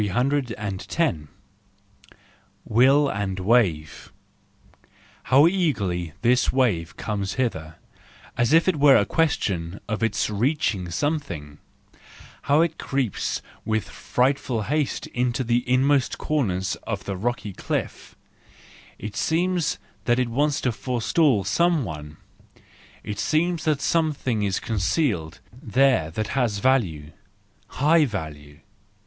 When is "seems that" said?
19.15-20.17, 23.19-23.77